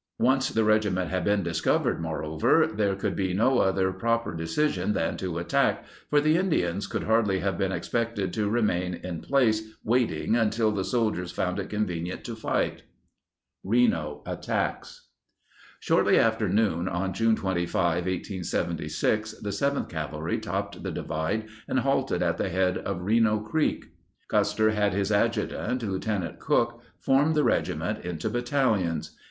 [0.17, 5.15] Once the regiment had been discovered, moreover, there could be no other proper decision than
[5.15, 10.35] to attack, for the Indians could hardly have been expected to remain in place waiting
[10.35, 12.81] until the soldiers found it convenient to fight.
[13.63, 15.09] Reno Attacks
[15.79, 17.75] Shortly after noon on June 25,
[18.07, 23.85] 1876, the 7th Cavalry topped the divide and halted at the head of Reno Creek.
[24.29, 29.15] Custer had his adjutant, Lieutenant Cooke, form the regiment into battalions.